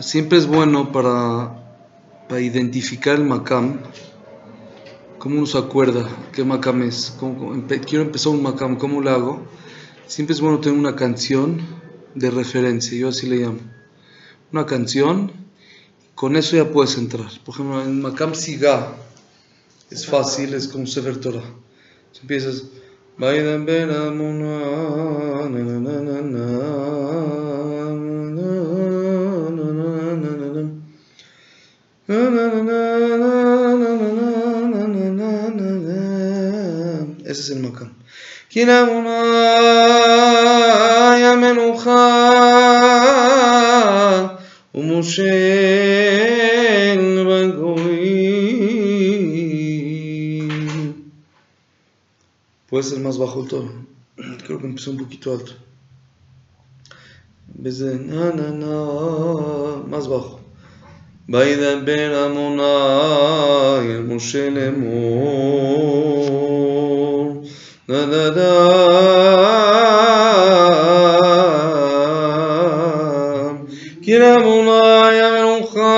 [0.00, 1.54] Siempre es bueno para,
[2.28, 3.80] para identificar el makam.
[5.18, 7.16] ¿Cómo uno se acuerda qué makam es?
[7.86, 9.46] quiero empezar un makam, ¿cómo lo hago?
[10.06, 11.60] Siempre es bueno tener una canción
[12.14, 13.60] de referencia, yo así le llamo.
[14.50, 15.30] Una canción,
[16.14, 17.28] con eso ya puedes entrar.
[17.44, 18.94] Por ejemplo, en makam siga
[19.90, 21.44] es fácil, es como Sefer Torah.
[22.20, 22.64] Empiezas.
[37.31, 37.91] Ese es el makam.
[38.49, 39.21] כי לאמונה
[41.11, 42.19] היה מנוחה
[44.75, 45.25] ומושל
[47.29, 47.97] בגויים.
[52.69, 53.71] Puede ser más bajo el tono.
[54.45, 55.53] Creo que empezó un poquito alto.
[57.55, 58.75] En vez de na na na,
[59.91, 60.37] más bajo.
[61.29, 66.37] וידבר עמוני אל משה לאמור
[72.32, 73.66] فددام
[74.06, 75.92] كلاهما ينخا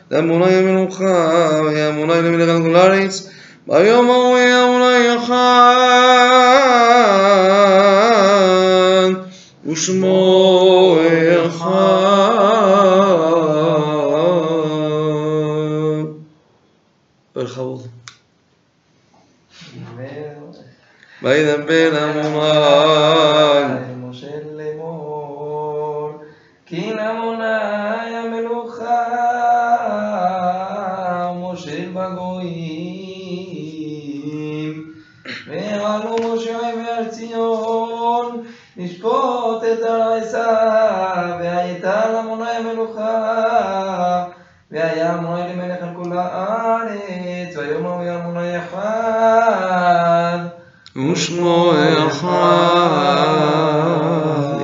[0.07, 3.31] ויטב לאמוני המלוכה, והיה אמוני למלך על כל הארץ,
[3.67, 5.53] ביום ההוא היה אמוני אחד,
[9.67, 10.99] ושמו
[11.47, 12.03] אחד.
[17.37, 17.87] בכבוד.
[21.23, 23.16] וידבר אמוני
[39.67, 40.47] לשפוט את הרעשה,
[41.41, 44.25] והייתה לאמוני המלוכה,
[44.71, 50.39] והיה אמוני למלך על כל הארץ, ויום ההוא היה אמוני אחד.
[51.13, 51.73] ושמו
[52.09, 52.29] אחד.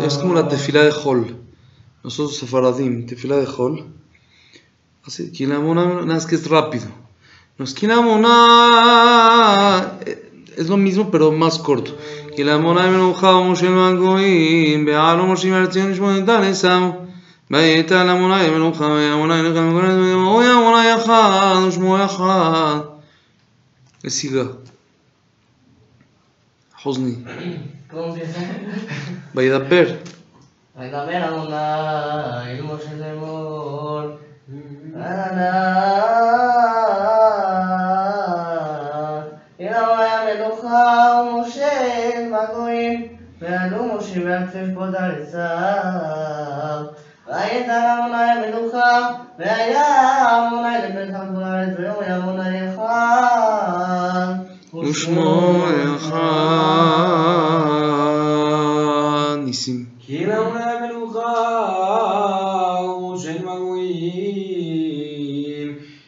[0.06, 1.20] Es como la tefila de Hol.
[2.04, 3.74] Nosotros sefaradim, tefila de Hol.
[5.06, 6.88] Así, Kinamona, nada es que es rápido.
[7.58, 8.34] Nos Kinamona
[10.56, 11.90] es lo mismo pero más corto.
[12.35, 17.03] Kinamona menuja Moshe Magoim, Bealo Moshe Marción Shmonetan Esam.
[17.51, 22.79] ויתה למונה מלוכה וימונה ילך למקונן ויאמרו ימונה יחד ושמו יחד.
[24.03, 24.43] נסיגה.
[26.81, 27.15] חוזני.
[29.35, 29.85] וידבר.
[30.79, 31.55] וידבר אדוני
[32.45, 34.01] אל משה לאמור,
[49.38, 50.06] והיה
[50.46, 54.34] אדוני לבית כל הארץ, ויום היה אדוני אחד.
[54.74, 55.64] ושמו
[55.96, 56.18] אחד.
[59.44, 59.86] ניסים.
[60.00, 61.22] כי לאמוני המלוכה
[62.84, 64.18] ומושל בגויים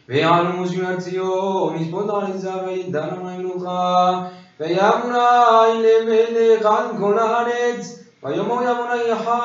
[0.09, 4.23] ויעלו משה מהר ציון ישפוט ארצה וידע לאמוני המלוכה
[4.60, 9.36] ויאמוני למלך על כל הארץ ויאמר יאמוני אחד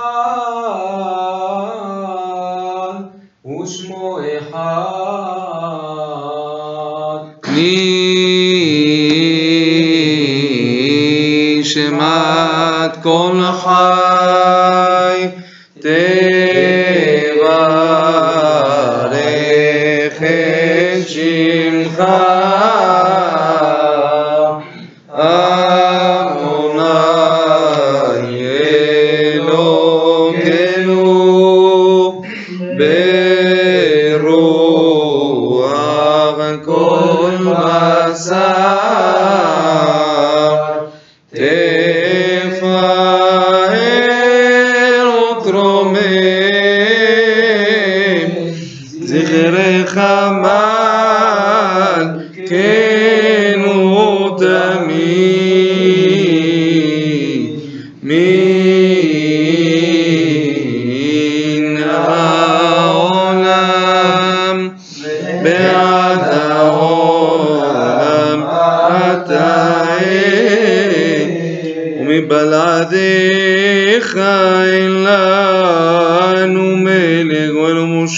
[3.47, 4.91] ושמו אחד
[7.49, 8.01] מי
[11.65, 14.10] שמעת כל חי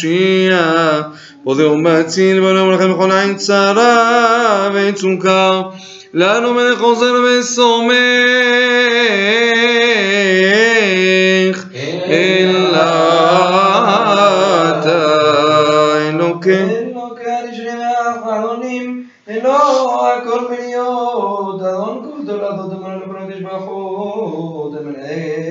[0.02, 1.02] מושיע
[1.44, 5.62] פודה ומציל ואין לכם בכל עין צרה וצוקה
[6.14, 7.92] לנו מלך עוזר וסומך.
[12.08, 12.82] אלא
[14.68, 15.14] אתה
[16.08, 16.92] אלוקים
[20.22, 20.46] הכל
[21.58, 23.04] אדון כל תולדות אמרנו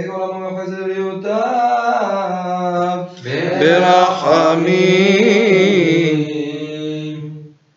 [0.07, 1.21] עולם ובריאותיו,
[4.55, 6.31] ברחמים.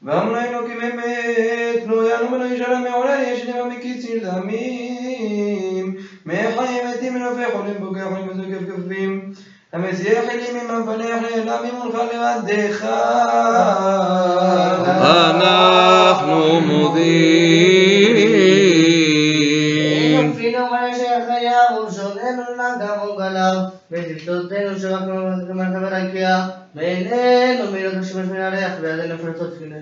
[0.03, 7.75] ואמרו אלוקים אמת, לא יענו ולא ישלם מעולה, יש מקיציר דמים, מחיים מתים מנופי חולים
[7.81, 9.33] בוגי חולים וזוגי כפים,
[9.73, 12.87] המזיח אלים עם המפלח נעלמים מולך לבדך.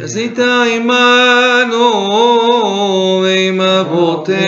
[0.00, 1.90] שעשית עמנו
[3.22, 4.38] ועם אבותינו.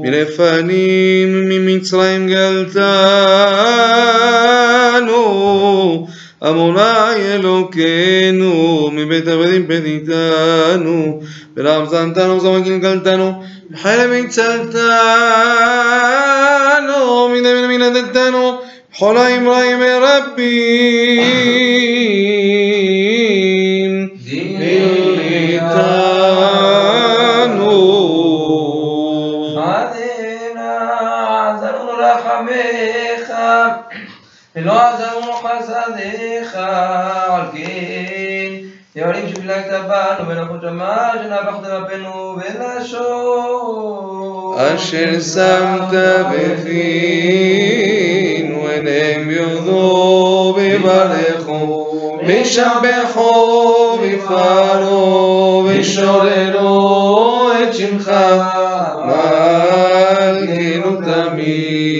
[0.00, 2.80] מלפנים ממצרים גלתנו
[6.42, 11.20] עמוני אלוקינו מבית עבדים פדיתנו
[11.56, 14.88] ולעם זנתנו וזמקים גלתנו בחלם הצלתנו
[17.28, 18.58] מן אבן מנדתנו
[18.92, 21.20] בכל האמראים מרבים
[39.70, 44.00] בנו ונכון שמה שנהפכת בפינו ולשון
[44.58, 45.92] אשר שמת
[46.32, 47.38] בפינו
[48.66, 51.86] עיניהם יודו ויברכו
[52.26, 58.12] וישבחו ויפארו וישוררו את שמך
[59.04, 61.99] מלכנו תמיד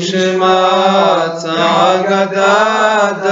[0.00, 3.26] תשמע צעקת הדת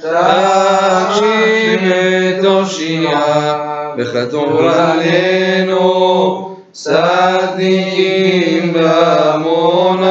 [0.00, 3.54] תקשיב את הושיעה
[3.98, 10.06] וכתוב עלינו צדיקים בעמוני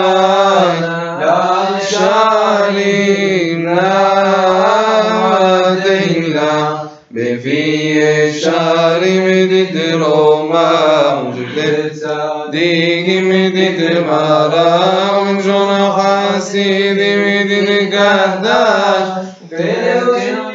[1.81, 3.65] ישרים
[5.59, 6.75] נתנה
[7.11, 10.91] בפי ישרים דתרומה
[11.91, 19.08] צדיקים דתמרה ומשון חסידים דתקדש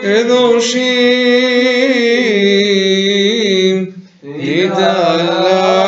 [0.01, 0.91] קדושים
[4.23, 5.81] יתעלה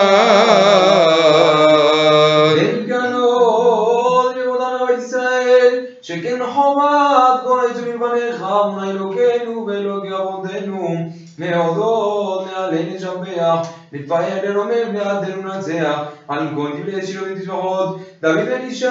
[2.88, 10.96] גנות לימודנו בית ישראל, שכן חומת כל היצורים מלבניך, אמונה אלוקינו ואלוקי אבותינו,
[11.40, 18.87] להודות, נעלה נשבח, נתפאר לרומם, נעדנו ננצח, על כל דברי שירות ותשבחות, דוד בן ישי.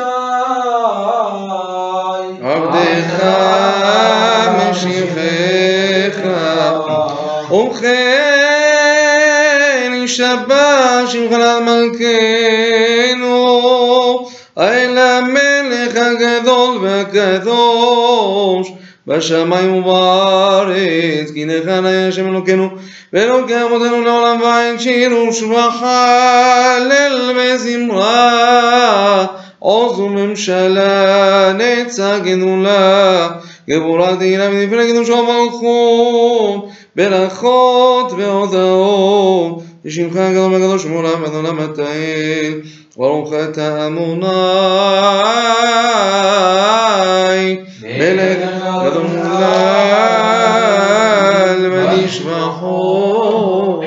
[2.42, 3.24] עבדך
[4.70, 6.18] משיחך
[7.52, 8.38] ובכן
[9.96, 13.38] ישבח שמך לעד מלכנו
[14.58, 18.72] אל המלך הגדול והקדוש
[19.08, 22.70] בשמיים ובארץ כי נכן היה השם אלוקינו
[23.14, 26.06] ואלוקי אבותינו לעולם ועין שיר ושבחה
[26.76, 29.26] הלל וזמרה.
[29.60, 33.30] עוז וממשלה נצח גדולה
[33.70, 42.62] גבורה תהילה ונפלא קדוש ומלכות, ברכות והודעות, לשמך הגדול והקדוש מעולם ועד עולם התהל,
[42.98, 44.28] ברוך אתה אמוני,
[47.84, 48.38] מלך
[48.86, 49.58] גדול מולל
[51.72, 53.82] ונשבחו,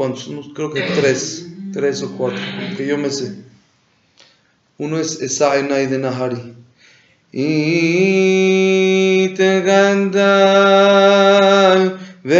[0.00, 2.40] cuantos, unos, creo que tres, tres o cuatro,
[2.74, 3.34] que yo me sé.
[4.78, 6.54] Uno es Esa Enai de Nahari.
[7.32, 10.40] Y te gandal,
[12.24, 12.32] Itegandai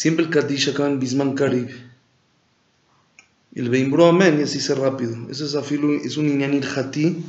[0.05, 1.71] Siempre el Kaddish acaba en Bisman Karib.
[3.55, 5.17] El Beimbro Amén, y así se rápido.
[5.31, 7.25] Eso es, afilo, es un Inyan Irjati,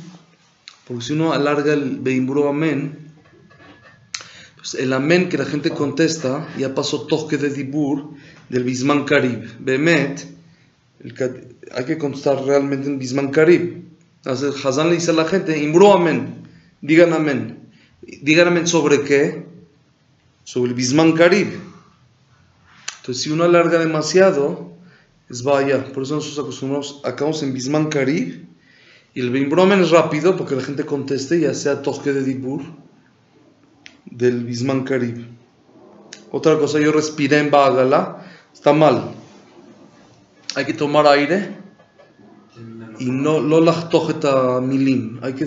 [0.86, 2.98] porque si uno alarga el Beimbro Amén,
[4.56, 8.10] pues el Amén que la gente contesta ya pasó toque de Dibur
[8.50, 9.56] del Bisman Karib.
[9.58, 10.26] Bemet,
[11.72, 13.84] hay que contestar realmente en Bisman Karib.
[14.18, 16.46] Entonces Hazán le dice a la gente, Imbro Amén,
[16.82, 17.58] digan Amén.
[18.02, 19.46] Digan Amén sobre qué?
[20.44, 21.75] Sobre el Bisman Karib.
[23.06, 24.72] Entonces, si uno alarga demasiado,
[25.30, 25.92] es vaya.
[25.92, 28.48] Por eso nosotros acostumbramos, acabamos en Bisman Karib.
[29.14, 32.62] Y el Bimbromen es rápido porque la gente conteste, ya sea toque de Dibur
[34.06, 35.24] del Bisman Karib.
[36.32, 39.12] Otra cosa, yo respiré en Bagala, está mal.
[40.56, 41.54] Hay que tomar aire
[42.98, 45.20] y no lo lachtojeta milim.
[45.22, 45.46] Hay que,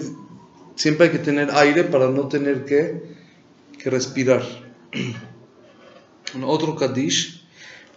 [0.76, 3.18] siempre hay que tener aire para no tener que,
[3.78, 4.44] que respirar.
[6.42, 7.39] Otro Kaddish.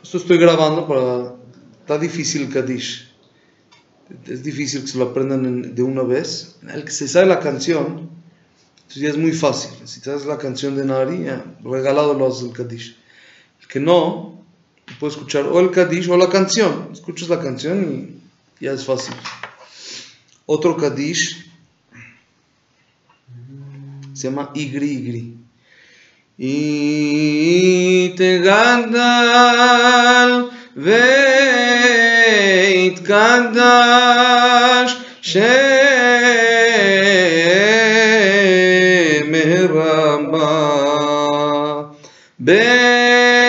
[0.02, 1.35] Esto estoy grabando para...
[1.80, 3.09] Está difícil el Kaddish.
[4.26, 6.56] Es difícil que se lo aprendan en- de una vez.
[6.68, 8.11] El que se sabe la canción,
[8.76, 9.71] entonces ya es muy fácil.
[9.87, 12.97] Si sabes la canción de Nari, ya, regalado lo haces el Kaddish.
[13.62, 14.44] El que no,
[15.00, 16.90] puede escuchar o el Kaddish o la canción.
[16.92, 17.82] Escuchas la canción
[18.61, 19.14] y ya es fácil.
[20.47, 21.50] Otro Kaddish
[24.12, 25.38] se llama Igri Igri.
[26.38, 26.52] יתגדל
[32.76, 33.02] ויתקדש
[35.22, 36.62] שמרבה
[42.38, 43.42] בעלמדי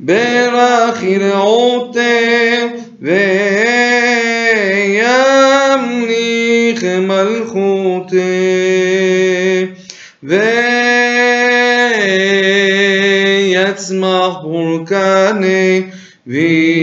[0.00, 1.67] ברכי רעותי
[14.78, 15.82] ויצמח פורקני
[16.26, 16.78] ויקרב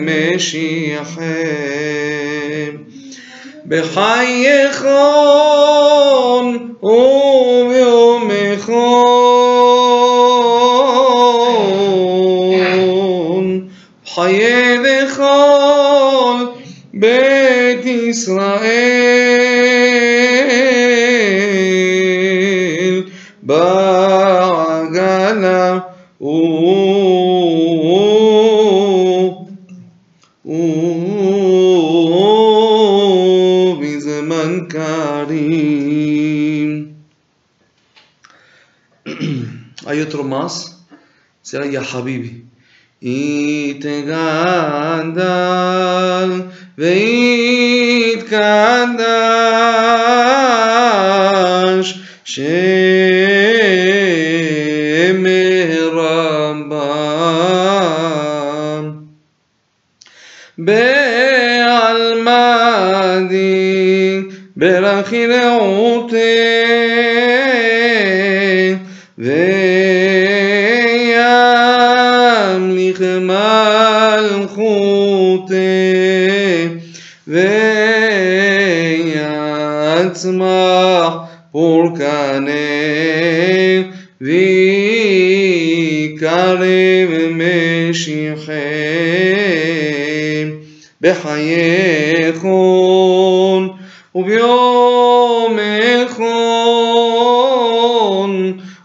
[0.00, 1.22] משיחם.
[3.66, 4.86] בחייכם
[6.82, 7.36] וביומכם,
[14.14, 16.44] חיי וכל
[16.94, 19.16] בית ישראל
[41.56, 42.44] استريح حبيبي.
[43.02, 44.06] يتغادر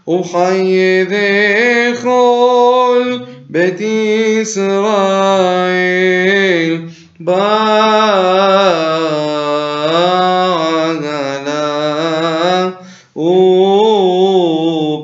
[0.06, 1.94] O haye de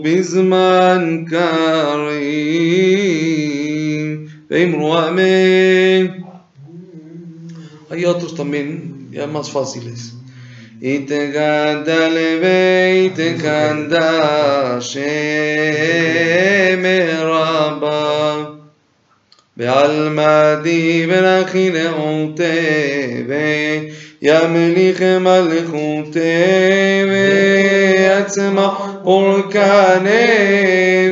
[0.03, 2.19] bisman karim,
[4.51, 5.35] imroame.
[7.91, 8.35] Ayatul
[9.13, 10.18] ya más fáciles.
[10.83, 12.17] יתגדל
[13.17, 13.99] ויתקדש
[14.95, 16.85] שם
[17.21, 18.45] רבה
[19.57, 22.45] בעלמדי ברכי נעותי
[24.23, 26.21] וימליך מלכותי
[27.09, 30.29] ויצמח אורכני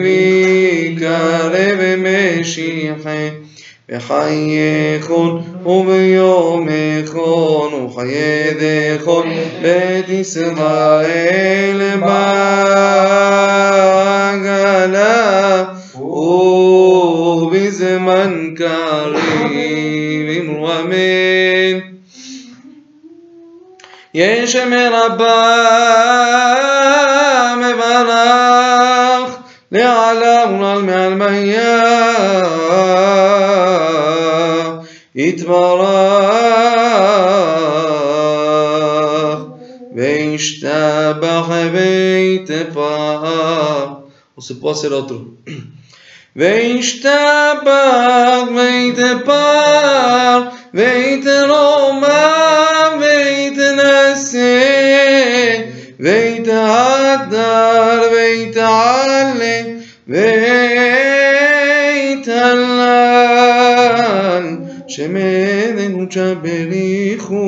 [0.03, 3.29] ויקרב משיחי
[7.16, 9.30] בחייכון וביומכון וחיידכון
[9.62, 12.84] בית ישראל בעגלה
[17.44, 21.80] ובזמן קריב אמרו אמן
[24.14, 25.58] יש מרבה
[27.58, 29.38] מברך
[29.72, 31.82] לעלה ולעל מעל מיה
[35.17, 35.37] Vem
[39.95, 43.23] Veishtabach Veitepah
[44.37, 45.39] Ou se pode ser outro.
[46.37, 52.11] Veishtabach Veitepah Veiteroma
[52.99, 54.37] Veitenase
[55.99, 60.76] Veitahadar Veitale Veitale
[64.96, 67.42] שמדנו תשבריחו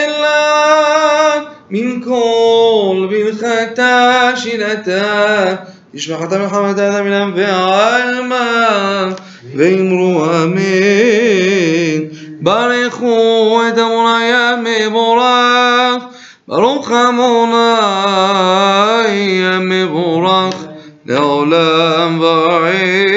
[0.00, 5.54] לעילה מן כל ברכתה שירתה
[5.94, 9.08] תשמחתה מחמתה מנם ועלמא
[9.54, 11.23] ואמרו אמן
[12.44, 16.04] ברכו את עמוני המבורך
[16.48, 17.54] ברוך עמוני
[19.44, 20.54] המבורך
[21.06, 23.10] לעולם ועין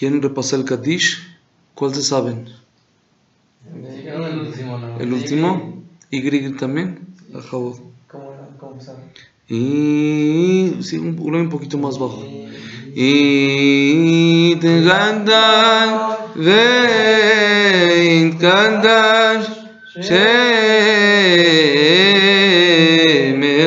[0.00, 1.08] ¿Quieren repasar el Kadish?
[1.74, 2.48] ¿Cuál se saben?
[4.98, 5.48] ¿El último?
[6.10, 6.88] ¿Y Grigri también?
[7.30, 7.76] La Jabot.
[8.08, 8.48] ¿Cómo era?
[8.58, 9.02] ¿Cómo sabe?
[9.46, 12.24] Y sí, un, uno un poquito más bajo.
[14.54, 15.88] יתגדל
[16.36, 17.90] ויתקדש
[20.00, 20.20] שם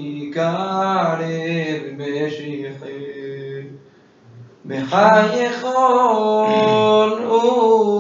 [1.98, 3.20] משיחי.
[4.66, 6.10] בחייכון
[7.26, 7.99] וביום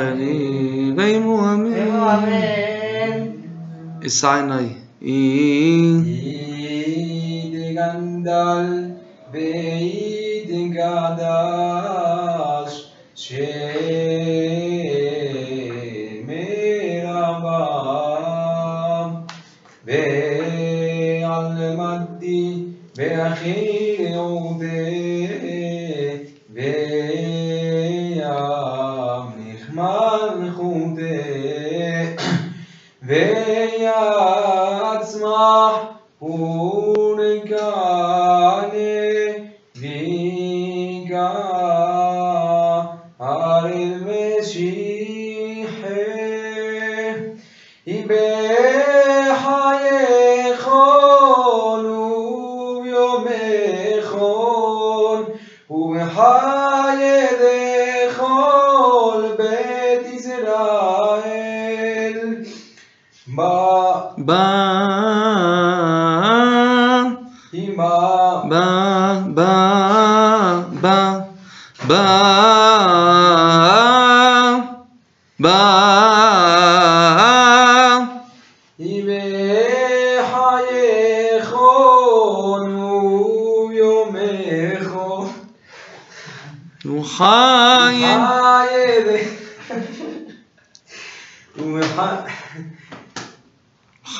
[0.00, 1.74] علي غي مؤمن
[4.04, 4.68] السايناي
[5.02, 6.40] إيدي
[7.78, 8.70] غندال
[9.32, 12.74] بيدي غداش
[13.14, 13.46] شي
[17.90, 19.10] ميرابام
[19.86, 22.44] بي علمدي
[22.96, 24.16] بأخيري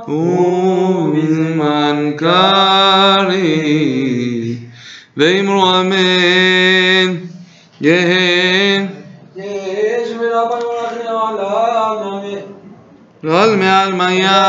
[0.08, 3.46] ובזמן קריב
[5.18, 7.16] ואמרו אמן
[7.82, 8.45] יהן
[13.26, 14.44] גל מעל מיה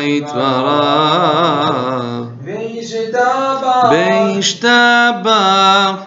[0.00, 0.76] יתברך
[2.44, 5.22] וישתבח וישתבח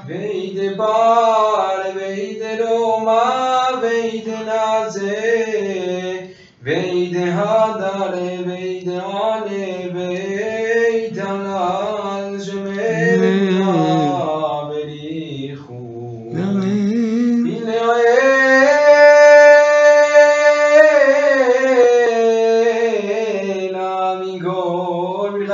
[0.07, 1.48] וידבר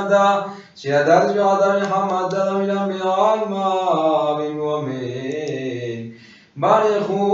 [0.05, 6.13] شهادة شهادة شهادة محمدا جميع الماء ومين
[6.55, 7.29] بارخو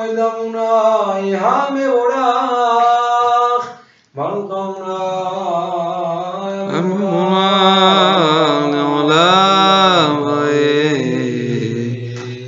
[0.00, 0.72] إلهنا
[1.18, 3.64] إهام وراخ.
[4.14, 4.98] بارقونا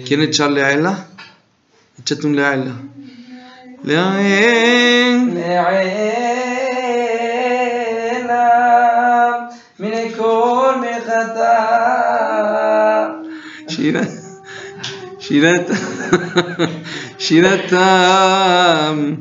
[0.08, 0.94] كنت شال لعيلة؟
[2.06, 2.76] جتم لعيلة
[3.84, 5.36] لعيلة
[13.86, 14.02] שירה,
[15.18, 15.70] שירת,
[17.18, 19.14] שירתם.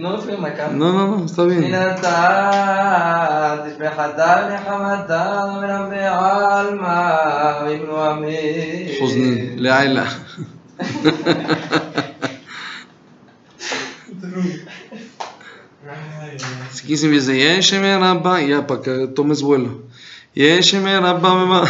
[0.00, 1.62] נו, נו, נו, סבין.
[1.62, 2.10] שירתם,
[3.66, 8.96] תשבח אדם לחמתם ולמבה עלמא, ויבנו עמי.
[9.00, 10.04] חוזני, לילה.
[16.70, 18.74] סגיסי מזה, יש אמי רבה, יפה,
[19.14, 19.68] תומס וולו.
[20.36, 21.64] יש אמי רבה ומה...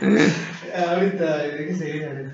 [0.00, 2.32] Ahorita, hay que seguir.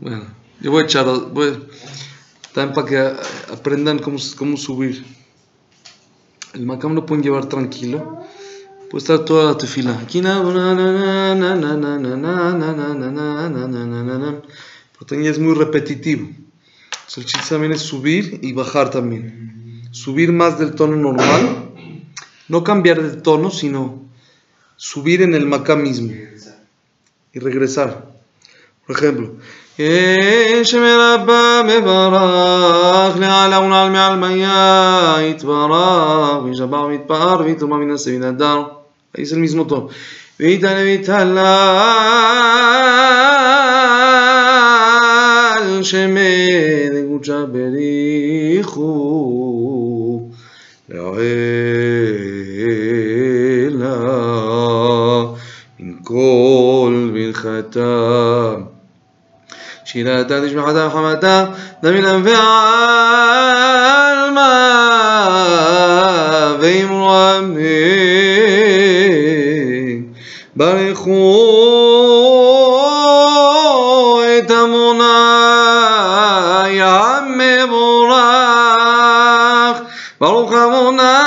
[0.00, 0.26] Bueno,
[0.60, 1.66] yo voy a echar, voy,
[2.54, 2.98] también para que
[3.52, 5.04] aprendan cómo, cómo subir.
[6.54, 8.24] El macam lo pueden llevar tranquilo.
[8.90, 9.98] Puede estar toda la tefila.
[9.98, 10.40] Aquí na
[15.10, 16.28] es muy repetitivo.
[17.16, 19.82] El chiste también es subir y bajar también.
[19.90, 21.72] Subir más del tono normal.
[22.48, 24.07] No cambiar de tono, sino
[24.78, 26.12] subir en el Macá mismo
[27.32, 28.06] y regresar.
[28.86, 29.32] Por ejemplo,
[39.12, 39.88] es el mismo tono.
[60.02, 63.38] إلى دادش حتى حمدا دمين أنفعال
[64.34, 64.58] ما
[66.60, 67.68] في مرامي
[70.56, 71.48] برخو
[74.48, 75.18] تمنا
[76.68, 77.38] يا عم
[77.70, 79.76] براخ
[80.20, 81.18] برخ منا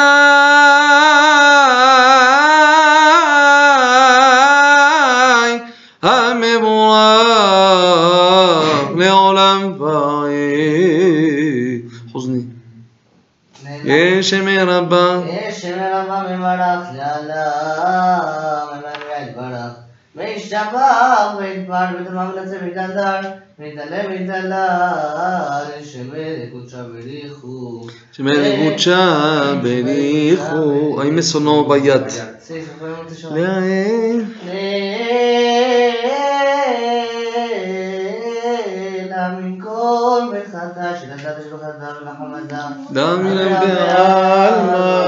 [14.21, 15.19] אש מרבה.
[15.49, 19.73] אש מרבה מברך לאדם, מברך יתברך.
[20.15, 23.21] וישתבח ויתבר ותמם לצא ותדל,
[23.60, 27.88] ותעלה ותעלה, שמר יקודשה בליכו.
[28.12, 31.01] שמר יקודשה בליכו.
[31.01, 32.01] האם מסונו ביד?
[42.52, 45.01] دام دام به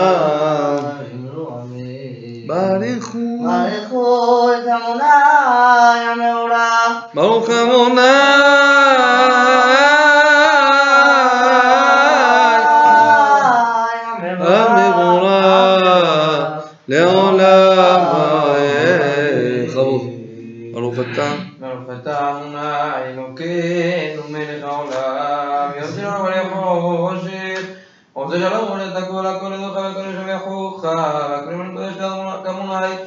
[31.39, 32.97] كل من قدش دامون كموناي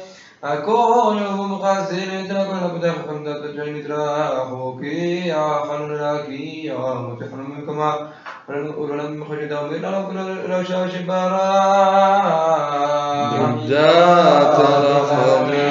[0.65, 4.05] كون يوم مقاسين يترى كل نبدا خمدا تجين يترى
[4.41, 8.09] أخوكي يا خنراكي يا متحن منكما
[8.77, 11.47] ولم يخرج دوم إلا لو شاء شبارا
[13.55, 15.67] دجات رحمي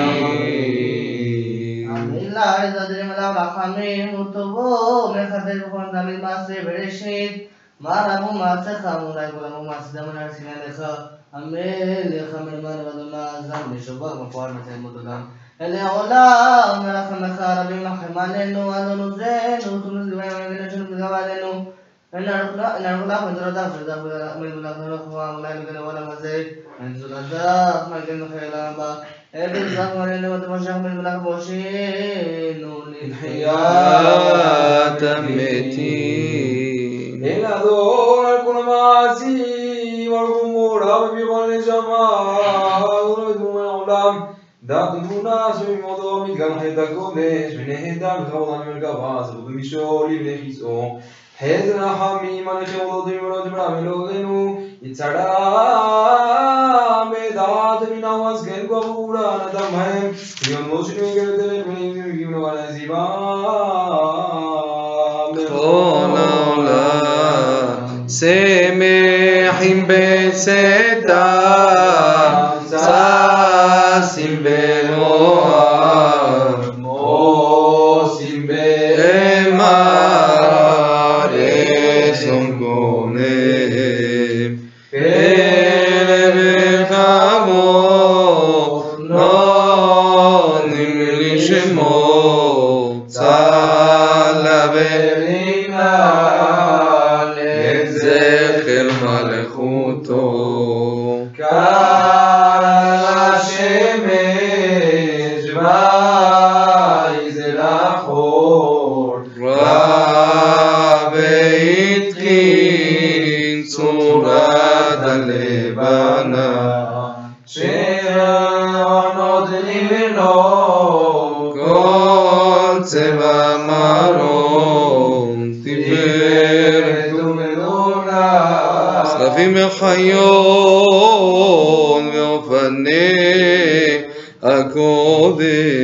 [2.21, 7.47] إلا إذا درم لا رحمي مرتبو من خطر بخون دمي ماسي برشيد
[7.81, 13.77] ما رمو ماسي خامونا يقول رمو ماسي دمنا رسينا لخا همه لخمر مرود ما زم
[13.77, 15.23] لشبر مفوار متن مدلم
[15.61, 21.67] אלה עולם מלאך המלאכה רבים לכם עלינו אדונו זה נורתום לזגבי המדינה שלנו וגם עלינו
[22.13, 23.99] נערכו לך מזולתך שדף
[24.41, 26.45] מזולתך רחבה אולי בגלל העולם הזה
[26.81, 28.95] מזולתך מגן לחיי העולם הבא
[29.35, 33.53] אבן זך מלאנו ותמשך מזולתך בראשינו לחיית
[35.03, 36.45] המתים
[37.25, 39.56] אין אדון על כל מעשים
[41.01, 44.15] بغير جماعة أريدكم العلام
[44.63, 50.99] دائمنا سمي موضوع מכאן חטא הקודש, ונהדה מחבודה ממרכבה, סבוב במישור לבני כיסאו.
[51.39, 55.51] חטא רחמים על חבודות ומרות ברם אלוהינו, יצרה
[57.11, 60.11] בדעת אמינה ומזכן כוח ואולה נדם בהם,
[60.47, 63.07] ויום לא שינוי גדל פנים ומגיעים לו על הנזיבה.
[65.49, 67.77] כל העולם
[68.09, 70.86] שמחים בצד
[74.17, 74.49] สิเว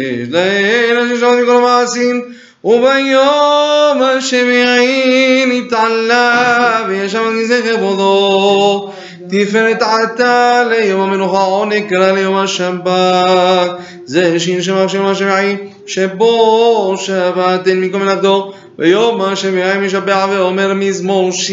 [0.02, 2.22] אשר שם מכל המעשים
[2.64, 8.90] וביום השביעי נתעלה וישב על מזכר כבודו
[9.28, 13.70] תפארת עתה ליום המנוחה עונג קרא ליום השבת
[14.04, 21.32] זה שין שבח שם השביעי שבו שבת אין מכל מלאכתו ביום השביעי משבח ואומר מזמור
[21.32, 21.52] שיר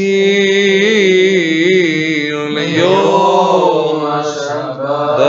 [2.49, 5.19] ליום השבת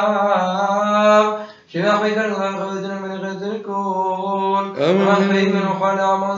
[0.00, 1.26] برغدرام
[1.72, 6.32] شبح بكر غلام غدر من غدر كل أمين من خلا من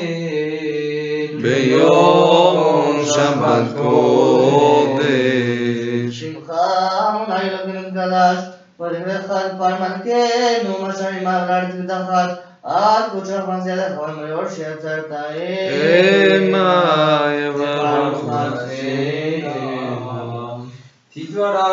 [0.00, 5.00] إسرائيل بيوم شبت كودش
[6.20, 6.48] شمخ
[7.14, 8.38] ونعيل من الجلاش
[8.78, 12.30] ولمن خلف الملكين ومشاري ما غارت بدخل
[12.64, 16.72] آت كتر من زيادة خور ميور شير ترتاي إما
[17.34, 19.69] يبقى خمسين
[21.26, 21.64] תתברך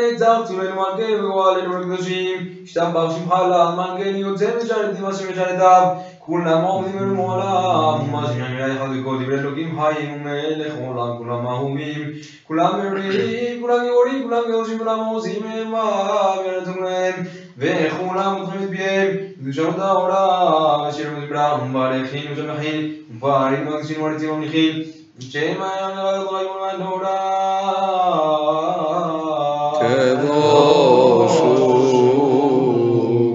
[0.00, 6.98] לנצח צורנו מלכנו ועלינו לקדושים השתבח שמך לעם מלכנו יוצא משרתים אשר משרתיו כולם עומדים
[6.98, 12.10] אל מעולם ומה שנראה לך לכל דברי אלוקים חיים ומלך עולם כולם אהובים
[12.46, 17.14] כולם מרירים כולם גיבורים כולם קדושים כולם עושים המה וירצו להם
[17.58, 24.82] וכולם פותחים את פיהם קדושת העולם אשר מזבח ומברכין ושמחין ומפארים ומקדשים ומרצים ומניחים
[25.20, 27.02] שם הים לבד ולמד קדוש
[30.28, 31.42] הוא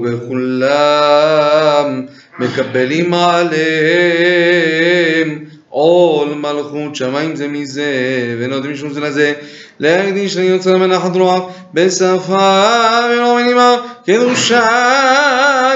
[0.06, 2.02] וכולם
[2.39, 3.58] מקבלים עליהם.
[5.70, 7.86] עול מלכות שמיים זה מזה
[8.52, 9.34] עוד משום זה לזה.
[9.80, 11.43] להקדיש ליוצר מנחת רוח
[11.74, 14.67] בשפה ולא בנימה קדושה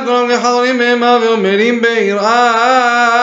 [0.06, 3.22] כולם כחדרים בהמה ואומרים ביראה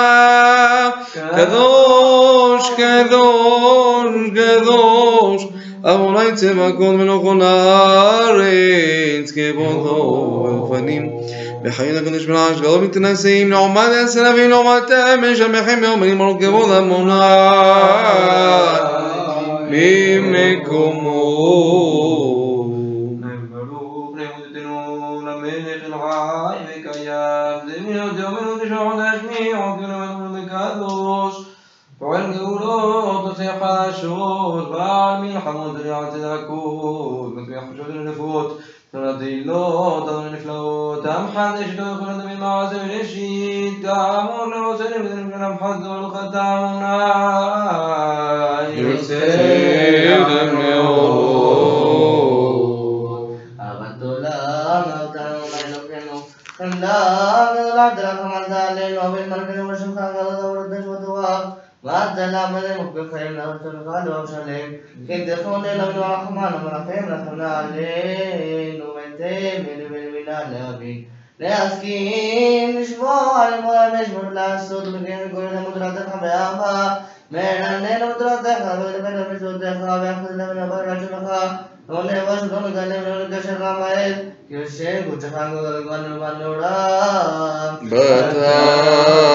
[1.36, 5.46] קדוש קדוש קדוש
[5.82, 11.10] אדוני צבע כל מלוכון הארץ כבודו ואופנים
[11.62, 17.48] בחיים הקדוש ברעש גדול מתנשאים לעומת הסלבים לעומתם משבחים ואומרים על כבוד המונה
[19.70, 21.18] ממקומו
[30.78, 31.57] ברוך
[32.00, 38.60] والجنود تحاشون مع الملحمون دريعة الأكون مثل خشود النفوت
[38.92, 46.82] تنظيلو تنظر النفلوت أم حد يشدو كل من معزم نشيد دامون وسلم من الحظ والقدامون
[48.78, 50.26] يسير
[65.10, 74.30] إن تكونوا لو الرحمن الرحيم لخلنا علينا ومتين من من العالمين لأسكين شبوع المرأة نجمر
[74.30, 80.82] لأسود لكن كل المدرة تخبئها من أن المدرة تخبئ لمن المدرة تخبئ أخذنا من أبار
[80.86, 84.16] رجلها ونحن وشكم كلم نرد شرام عيد
[84.50, 86.76] يوشين كتخان كتخان المنورا
[87.82, 89.28] بتاخنو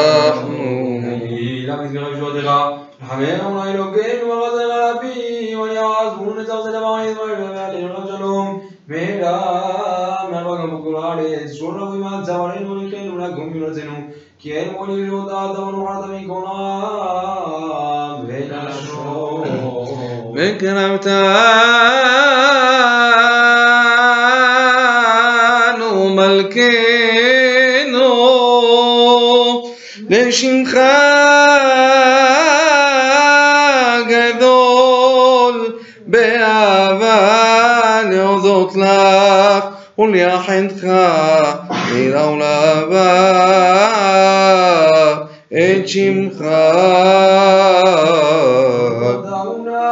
[1.66, 11.48] Là, mais je vais حميناهم لإلوكين وغزل ربي وليعزبون تغزل بعيد وإلوكين رجلهم ميرام وغمبكراري
[11.48, 14.02] سورة بما تزورين ولكين لكم يرزنوا
[14.44, 19.46] كين وليلو تعدون وعدم كنا بين الشعور
[20.34, 21.12] من كرمتان
[25.82, 27.04] وملكين
[30.10, 31.54] لشمخان
[38.68, 43.10] تطلق قل يا حنتها لولا با
[45.54, 46.42] إتشمخ
[49.02, 49.90] ودعونا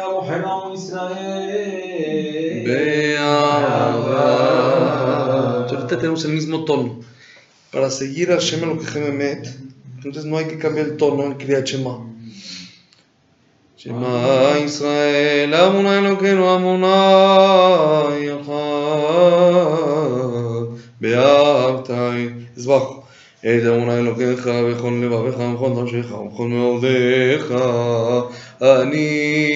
[0.00, 3.42] يا روحنا إسرائيل بيا
[5.62, 7.00] Entonces tenemos el mismo tono.
[7.72, 9.42] Para seguir a Shem lo que Shem Emet,
[9.96, 11.94] entonces no hay que cambiar el tono en Kriyat Shema.
[13.84, 16.94] Israel, Amuna Elokeinu, Amuna
[18.28, 18.78] Yachad,
[21.00, 22.20] Be'avtai.
[22.56, 23.02] Es bajo.
[23.44, 27.54] את אמונה אלוקיך בכל לבביך ובכל נפשך ובכל מאודיך
[28.62, 29.46] אני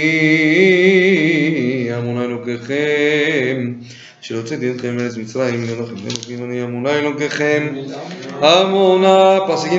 [1.99, 3.73] אמונה אלוקיכם
[4.23, 7.75] אשר הוצאתי אתכם מארץ מצרים להיות לכם אלוקים אני אמונה אלוקיכם
[8.43, 9.39] אמונה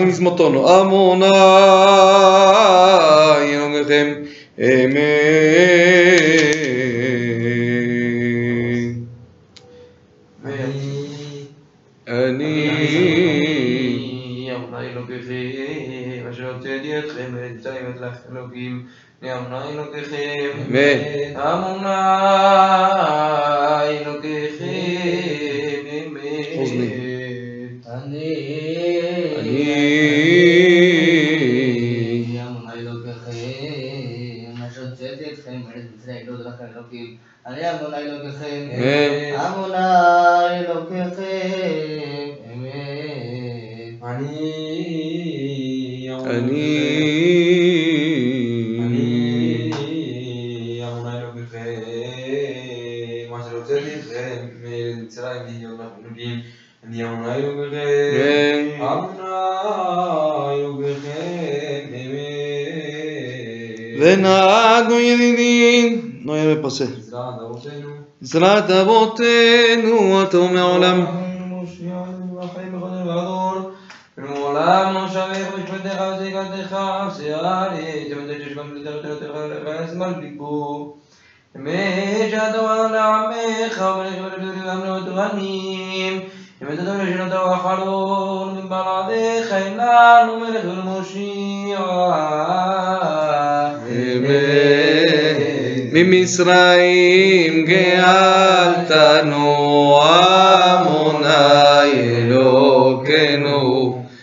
[0.10, 1.32] mismo tono אמונה
[3.40, 4.14] אלוקיכם
[4.60, 4.98] אמן.
[12.08, 12.58] אני
[14.56, 18.86] אמונה אלוקיכם, אשר הוצאתי אתכם מצרים את לך אלוקים,
[19.24, 21.00] אמונה אלוקיכם, אמן.
[21.36, 22.02] אמונה
[23.84, 24.47] אלוקיכם,
[68.32, 71.08] زرعت بطين وتم علم
[88.54, 89.12] من بعد
[89.50, 91.80] خيلان وملك المشيع
[96.04, 99.44] ממצרים גאלתנו
[100.04, 103.58] עמונה אלוקינו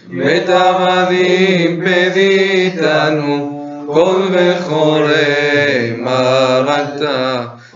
[0.08, 3.50] בית עבדים פדיתנו
[3.86, 4.22] כל
[5.98, 7.02] מרדת.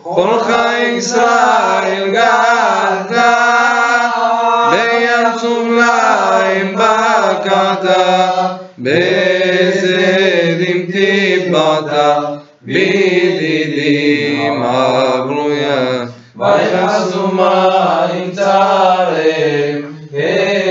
[0.03, 3.13] כל חי ישראל גאלת
[4.71, 7.85] בים סובליים בקעת
[8.79, 12.38] בזדים טיבעת
[16.39, 19.15] ויחסו מים צרם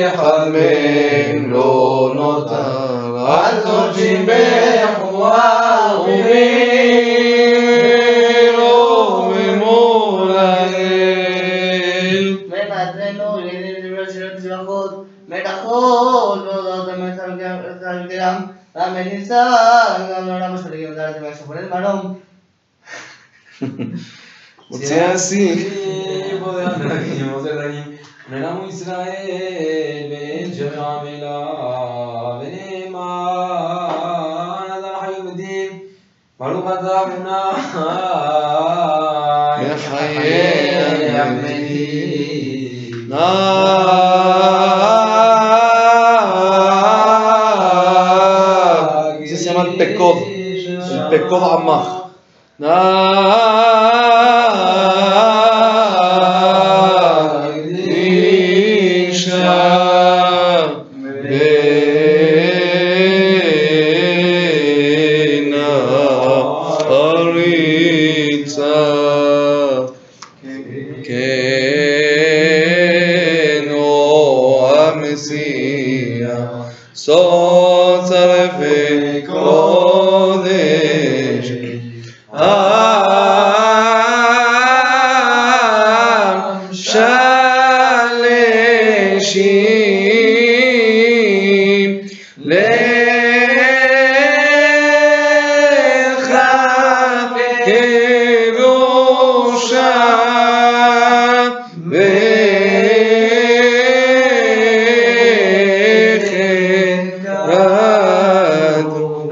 [0.08, 5.32] אחד מהם לא נותר על זאת שיבחו
[6.06, 7.64] ומירו
[9.36, 17.20] ממול האל מנתנו ידידים דברי שירות צלחות, והודעות המלך
[17.86, 18.42] על גרם,
[18.76, 19.46] והמניסה
[20.12, 22.20] גם לעולם השלגים לדעת והשפורת מרום.
[24.78, 25.44] O sea, sí.
[28.32, 31.40] منم اسرائيل بن جراملا
[32.40, 33.10] بن ما
[34.72, 35.72] نظر حي الدين
[36.40, 37.42] مرو قدامنا
[39.64, 40.16] يا حي
[41.16, 43.28] يا عمدي لا
[49.26, 50.18] زي سمال بكوف
[51.12, 52.10] بكوف عمار
[52.60, 53.67] لا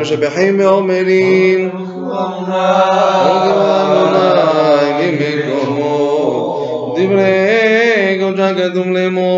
[0.00, 1.70] משבחים ואומרים
[3.70, 9.29] עמוני ממקומו דברי קודשא כתוב לאמור